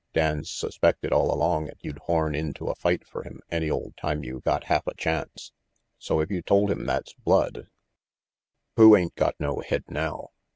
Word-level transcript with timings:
Dan's 0.13 0.49
suspected 0.49 1.13
all 1.13 1.31
along 1.31 1.67
'at 1.69 1.77
you'd 1.81 1.99
horn 1.99 2.33
into 2.33 2.65
a 2.65 2.73
fight 2.73 3.05
fer 3.05 3.21
him 3.21 3.39
any 3.51 3.69
ole 3.69 3.93
time 3.95 4.23
you 4.23 4.39
got 4.39 4.63
haffa 4.63 4.97
chance, 4.97 5.51
so 5.99 6.19
if 6.21 6.31
you 6.31 6.41
told 6.41 6.71
him 6.71 6.87
that's 6.87 7.13
blood 7.13 7.67
"Who 8.77 8.95
ain't 8.95 9.13
got 9.13 9.39
no 9.39 9.59
head 9.59 9.83
now?" 9.89 10.29